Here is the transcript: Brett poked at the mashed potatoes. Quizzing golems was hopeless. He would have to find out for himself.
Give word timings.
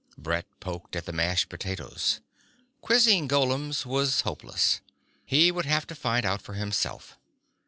Brett 0.17 0.47
poked 0.59 0.95
at 0.95 1.05
the 1.05 1.11
mashed 1.11 1.47
potatoes. 1.47 2.21
Quizzing 2.81 3.27
golems 3.27 3.85
was 3.85 4.21
hopeless. 4.21 4.81
He 5.27 5.51
would 5.51 5.67
have 5.67 5.85
to 5.85 5.93
find 5.93 6.25
out 6.25 6.41
for 6.41 6.53
himself. 6.55 7.19